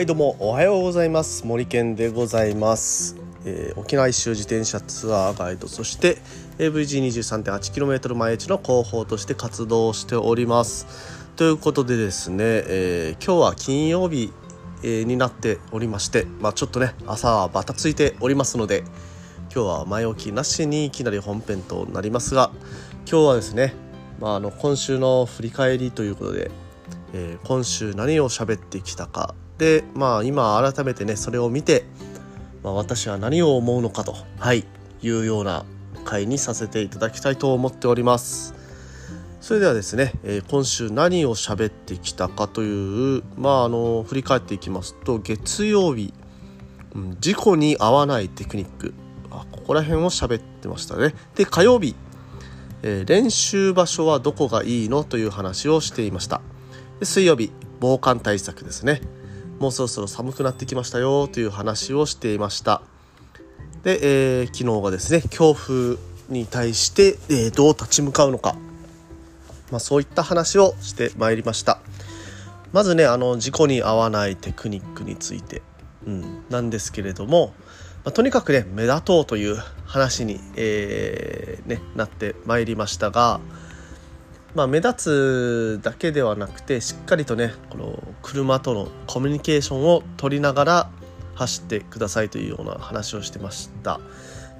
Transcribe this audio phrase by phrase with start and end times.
[0.00, 0.34] はいどうも。
[0.38, 1.46] おはようございます。
[1.46, 5.68] 森健でございます、えー沖縄一周自転車ツアーガイド。
[5.68, 6.16] そして
[6.56, 10.86] AVG23.8km 毎日の広報として活動しております。
[11.36, 14.32] ということでですね、えー今日は金曜日、
[14.82, 18.84] えーになっておりましてまあちょっとね朝はバタついておりますので
[19.54, 22.50] 今日は前置きなしにいきなり本編となりますが
[23.06, 23.74] 今日はですね、
[24.18, 26.50] まあ、あの今週の振り返りということで、
[27.12, 31.84] えー今週何を喋ってきたかでまあ今改めてねそれを見て、
[32.64, 34.64] まあ、私は何を思うのかと、はい、
[35.02, 35.66] いうような
[36.06, 38.54] 回にさせていただきたいと思っております。
[39.42, 46.14] それではですね、えー今週何を喋ってきたかというまああの振り返っていきますと月曜日、
[46.94, 48.94] うん事故に合わないテクニック。
[49.30, 51.14] あここら辺を喋ってましたね。
[51.34, 51.94] で火曜日、
[52.82, 56.40] えー練習場所はどこがいいのという話をしていました。
[56.98, 59.02] で水曜日防寒対策ですね。
[59.60, 62.80] もうそろそろ寒くなってきましたよという話をしていました。
[63.84, 65.98] で、えー昨日がですね強風
[66.30, 68.56] に対して、えーどう立ち向かうのか、
[69.70, 71.78] まあ、そういった話をしてまいりました。
[72.72, 75.60] まずねあの事故に合わないテクニックについて、
[76.06, 77.52] うん、なんですけれども、
[78.04, 83.40] まあとにかくね目立とうという話に、えーね、なってまいりましたが、
[84.54, 90.90] まあ、目立つだけではなくてしっかりとねこの車とのコミュニケーションを取りながら
[91.36, 94.00] 走ってくださいというような話をしてました。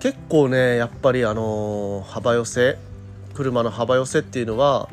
[0.00, 2.78] 結構ねやっぱりあの幅寄せ
[3.34, 4.88] 車の幅寄せっていうのは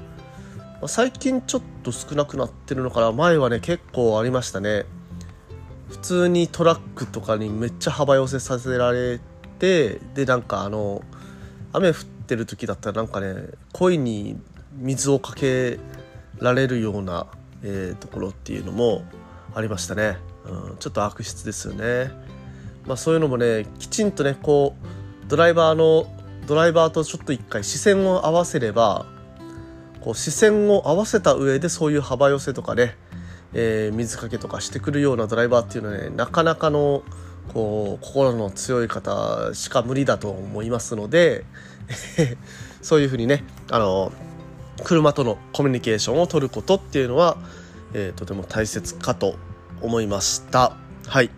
[0.87, 3.11] 最近ちょっと少なくなってるのかな。
[3.11, 4.85] 前はね結構ありましたね。
[5.89, 9.19] 普通にトラックとかにめっちゃ幅寄せさせられ
[9.59, 11.01] てでなんかあの
[11.71, 13.35] 雨降ってる時だったらなんかね
[13.73, 14.37] 恋に
[14.77, 15.79] 水をかけ
[16.39, 17.27] られるような、
[17.63, 19.03] えーところっていうのも
[19.55, 22.11] ありましたね、うん、ちょっと悪質ですよね。
[22.85, 24.75] まあそういうのもねきちんとねこ
[25.25, 26.07] うドライバーの
[26.45, 29.05] ドライバーとちょっと一回視線を合わせれば
[30.01, 32.95] こう視線を合わせた上でそういう幅寄せとかね、
[33.53, 37.03] えー水かけとかしてくるようなドライバーっていうのはねなかなかの
[37.53, 41.45] こう心の強い方しか無理だと思いますので
[42.81, 44.11] そういうふうにねあの
[44.83, 47.37] 車とのコミュニケーションを取ることっていうのは、
[47.93, 49.35] えーとても大切かと
[49.81, 50.75] 思いました。
[51.05, 51.29] はい、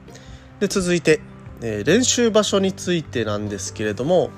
[0.60, 1.22] で続いて、
[1.62, 4.30] えー練習場所についてなんですけれども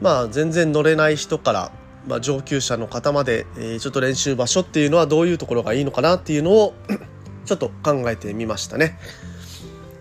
[0.00, 1.72] まあ全然乗れない人から、
[2.06, 6.74] まあ、上級者の方まで、えーちょっと練習場所っていうのはどういうところがいいのかなっていうのを
[7.44, 8.98] ちょっと考えてみましたね。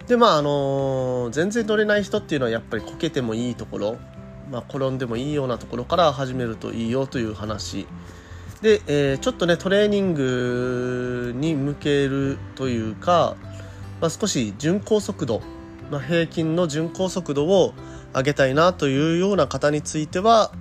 [0.07, 3.97] でまああのー全然乗れない人っていうのはやっぱりこけてもいいところ、
[4.51, 7.85] まあ、転んでもいいようなところから始めるといいよという話
[8.61, 13.35] で、えーちょっとねトレーニングに向けるというか、
[14.01, 15.41] まあ、少し巡航速度、
[15.89, 17.73] まあ、平均の巡航速度を
[18.13, 20.51] 上げたいなというような方については、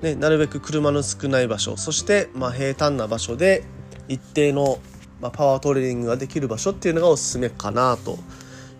[0.00, 3.64] ね、なるべく車の少ない場所そしてまあ平坦な場所で
[4.08, 4.78] 一定の
[5.20, 8.18] まあパワートレーニングができる場所っていうのがおすすめかなと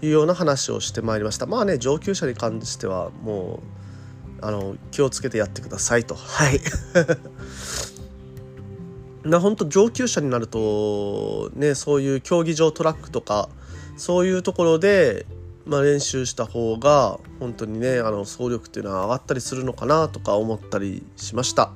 [0.01, 1.47] いうような話をしてまいりました。
[1.47, 3.61] まあね上級者に関してはも
[4.41, 6.15] うあの気をつけてやってくださいと。
[6.15, 6.61] はい。
[9.31, 13.49] な本当上級者になるとねそういう競技場トラックとか
[13.97, 15.27] そういうところで、
[15.67, 21.73] まあ、練習した方が本当にねあの走力っていうのは上がったりするのかなとか思ったりしました、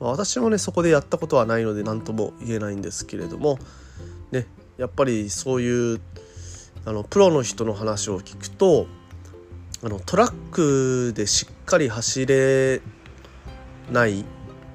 [0.00, 3.58] まあ、私もねそこでやったことはないので何とも言えないんですけれども
[4.30, 6.00] ねやっぱりそういう
[6.84, 8.86] あのプロの人の話を聞くと
[9.84, 12.80] あのトラックでしっかり走れ
[13.90, 14.24] ない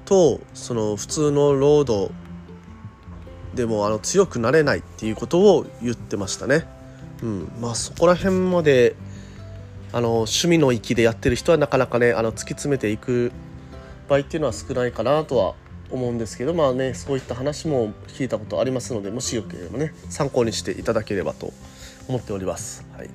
[0.08, 2.10] とその普通のロード
[3.54, 6.66] でもあの強くなれないっていうことを言ってましたね。
[7.22, 8.96] うん、まあそこら辺まで
[9.92, 13.32] あの趣味の域でやってる人はなかなかねあの突き詰めていく
[14.08, 15.54] 場合っていうのは少ないかなとは
[15.90, 21.52] 思うんですけどまあねそういった話も聞いたことありますのでもしよければね参考にしていただければと
[22.08, 22.86] 思っております。
[22.96, 23.10] はい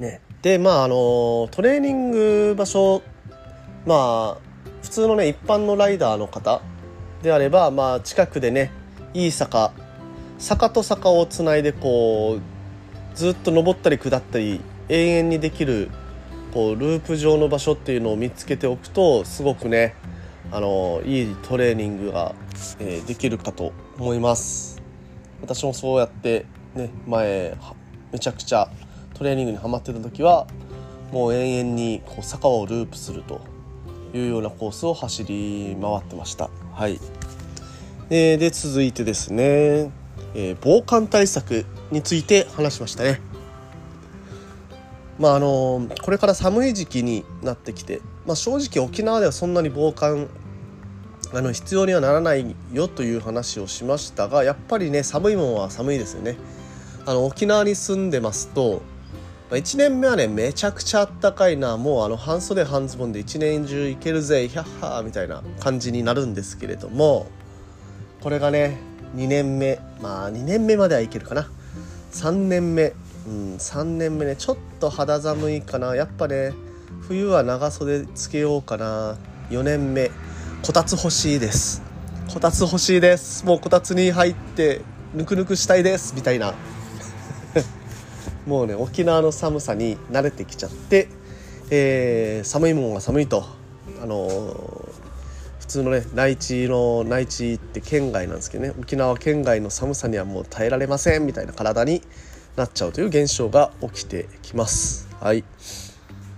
[0.00, 3.02] ね、でまああのトレーニング場所
[3.86, 4.51] まあ
[4.92, 6.60] 通のね一般のライダーの方
[7.22, 8.70] であればまあ近くでね
[9.14, 9.72] いい坂
[10.38, 14.60] 坂と坂をつないでこうずっと登ったり下ったり
[14.90, 15.90] 永遠にできる
[16.52, 19.94] こうループ上の場所っていうのを見つけておくとすごくね
[20.50, 22.34] あのいいトレーニングが、
[22.78, 24.82] えーできるかと思います。
[25.40, 26.44] 私もそうやって
[26.74, 27.56] ね前
[28.12, 28.68] めちゃくちゃ
[29.14, 30.46] トレーニングにハマってた時は
[31.10, 33.51] もう永遠にこう坂をループすると。
[34.12, 36.50] いうようなコースを走り回ってました。
[36.74, 37.00] はい、
[38.10, 39.90] えーで続いてですね、
[40.34, 43.20] えー防寒対策について話しましたね。
[45.18, 50.28] まああのこれから寒い時期になってきて、まあ、正直沖縄ではそんなに防寒
[51.34, 56.36] あの必要にはならないよという話をしましたがやっぱりね寒いものは寒いですよね。
[57.04, 58.82] あの沖縄に住んでますと
[59.56, 61.76] 1年目はねめちゃくちゃあったかいな。
[61.76, 67.26] もうあの半袖半ズボンで1年中いけるぜヒャッハーみたいな感じになるんですけれども。
[68.22, 68.78] これがね
[69.14, 69.78] 2年目。
[70.00, 71.50] まあ2年目まではいけるかな。
[72.12, 72.94] 3年目。
[73.26, 75.94] うん3年目ねちょっと肌寒いかな。
[75.94, 76.54] やっぱね
[77.02, 79.16] 冬は長袖つけようかな。
[79.50, 80.10] 4年目。
[80.62, 81.82] こたつ欲しいです。
[82.32, 83.44] こたつ欲しいです。
[83.44, 84.80] もうこたつに入って
[85.12, 86.14] ぬくぬくしたいです。
[86.14, 86.54] みたいな。
[88.46, 91.08] もうね沖縄の寒さに慣れてきちゃって、
[91.70, 93.44] えー、寒いもんは寒いと
[94.02, 94.32] あのー、
[95.60, 102.02] 普通のね内地の内地って県外なんですけどね沖縄県外の寒さにはもう耐えられませんみたいな体に
[102.56, 105.08] なっちゃうという現象が起きてきます。
[105.20, 105.44] はい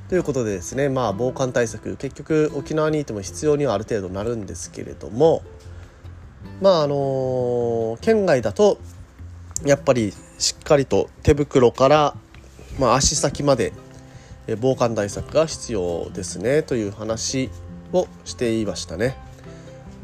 [0.08, 5.42] ということでですねまあ防寒対策結局沖縄にいても必要にはある程度なるんですけれども
[6.60, 8.78] まああの県外だと
[9.64, 12.16] やっぱりしっかりと手袋から、
[12.78, 13.72] まあ、足先まで
[14.60, 17.50] 防寒対策が必要ですねという話
[17.92, 19.16] をしていましたね。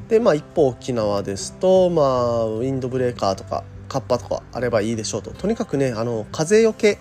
[0.08, 6.98] でまあ一方沖縄ですとまあウィンドブレーカーとかカッパとかあればいいでしょうととにかくねあの風よけ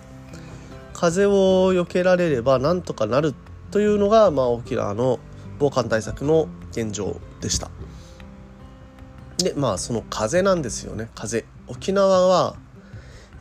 [0.92, 3.34] 風を避けられればなんとかなる
[3.70, 5.18] というのが、まあ、沖縄の
[5.58, 7.70] 防寒対策の現状でした。
[9.38, 12.56] でまあその風なんですよね風沖縄は、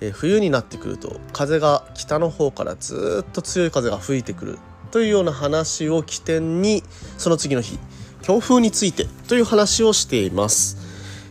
[0.02, 4.60] え冬になってくると風が北の方からずっと強い風が吹いてくる
[4.92, 6.84] というような話を起点に
[7.18, 7.78] その次の日
[8.22, 10.78] 強風についてという話をしています。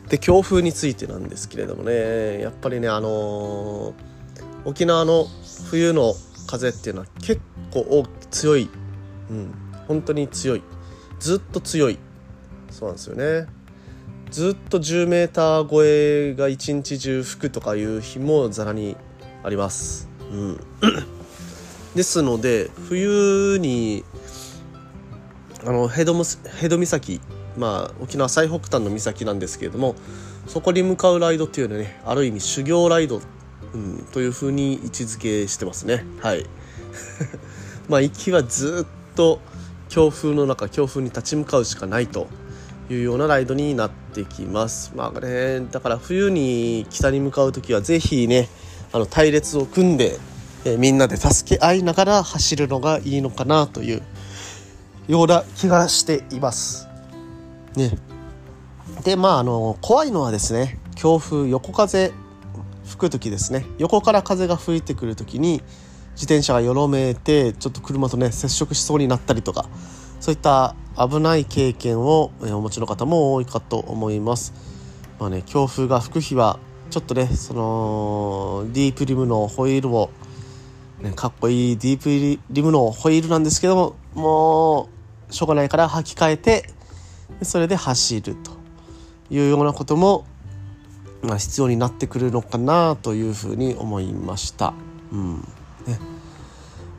[0.09, 3.95] で強風についてなんですけれどもねやっぱりねあのー、
[4.65, 5.27] 沖縄の
[5.71, 6.15] 冬の
[6.47, 8.71] 風っていうのは結構強い、
[9.31, 9.53] うん、
[9.87, 10.63] 本当に強い。
[11.21, 11.99] ずっと強い。
[12.71, 13.58] そうなんですよね。
[14.31, 18.97] ずっと10メーター超えが一日中吹くとかいう日もざらに
[19.43, 20.09] あります。
[20.31, 20.61] うん、
[21.97, 24.05] ですので冬に
[25.65, 26.25] あのヘドム
[26.61, 27.21] ヘド岬
[27.57, 29.97] まあ沖縄最北端の岬なんですけれども
[30.47, 33.21] そこに向かうライドっていうのはねある意味修行ライド、
[33.75, 36.05] うん、というふうに位置づけしてますね。
[36.21, 36.45] はい。
[37.89, 39.41] まあ行きはずっと
[39.89, 42.29] 強風の中強風に立ち向かうしかないと。
[42.91, 44.93] いうようなライドになってきます。
[44.95, 48.49] まあね、だから冬に北に向かう時は是非ね
[48.93, 50.19] あの隊列を組んで、
[50.65, 54.03] えみんなで助け合いながら走るのがいいのかなという
[55.07, 56.89] ような気がしています。
[57.77, 57.93] ね、
[59.05, 62.13] でまああの怖いのはですね強風横風
[62.85, 65.63] 吹く時ですね横から風が吹いてくる時に
[66.13, 69.69] 自転車がよろめいてちょっと車とね接触しそうになったりとか
[70.21, 74.53] そういった危ない経験をお持ちの方も多いかと思います。
[75.19, 76.59] まあね、強風が吹く日は
[76.91, 80.11] ちょっとねそのディープリムのホイールを、
[81.01, 84.89] ね、かっこいいディープリムのホイールなんですけどもも
[85.29, 86.71] うしょうがないから履き替えて
[87.43, 88.53] それで走ると
[89.31, 90.25] いうようなことも、
[91.23, 94.73] まあ、必要になってくるのかなというふうに思いました。
[95.13, 95.41] うん
[95.87, 96.18] ね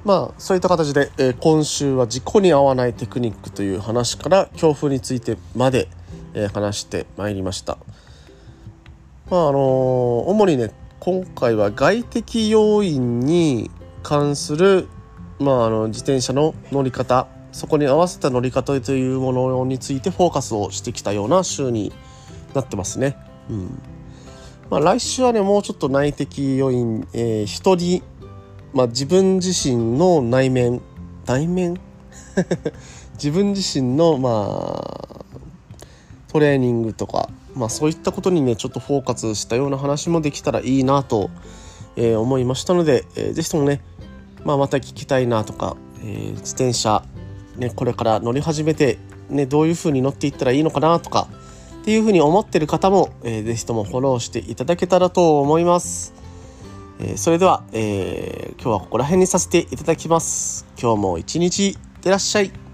[0.06, 5.88] まあそういった形で、えー、今週は事故に遭わないテクニックという話から強風についてまで、
[6.34, 7.78] えー、話してまいりました。
[9.30, 13.70] まああのー、主にね今回は外的要因に
[14.04, 14.88] 関する、
[15.40, 21.94] まあ、あの自転車の乗り方そこに合わせた乗り方というものについてフォーカスをしてきたような週に
[22.54, 23.18] なってますね。
[23.50, 23.82] うん
[24.70, 28.04] まあ、来週はねもうちょっと内的要因、えー、人に
[28.74, 30.82] まあ、自分自身の内面
[31.26, 31.80] 内面？
[33.14, 35.26] 自分自身のまあ
[36.32, 41.30] トレーニングとか、まあ、そういったことにねちょっとフォーカスしたような話もできたらいいなと、
[41.96, 43.82] えー、思いましたので、えー、ぜひともね、
[44.44, 47.04] まあ、また聞きたいなとか、えー、自転車、
[47.58, 48.98] ね、これから乗り始めて、
[49.30, 51.28] ね、どういう風に乗っていったらいいのかなとか
[51.82, 56.14] っていう風に思ってる方も、えー、ぜひともフォローしていただけたらと思います。
[57.00, 60.66] えー、それでは、えー、今日はここら辺にさせていただきます。
[60.80, 62.69] 今日も一日いってらっしゃい。